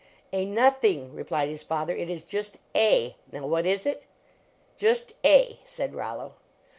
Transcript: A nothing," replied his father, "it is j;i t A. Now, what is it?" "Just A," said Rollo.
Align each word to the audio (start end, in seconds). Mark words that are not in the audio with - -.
A 0.33 0.45
nothing," 0.45 1.13
replied 1.13 1.47
his 1.49 1.61
father, 1.61 1.95
"it 1.95 2.09
is 2.09 2.23
j;i 2.23 2.41
t 2.41 2.59
A. 2.73 3.15
Now, 3.31 3.45
what 3.45 3.67
is 3.67 3.85
it?" 3.85 4.07
"Just 4.75 5.13
A," 5.23 5.59
said 5.63 5.93
Rollo. 5.93 6.33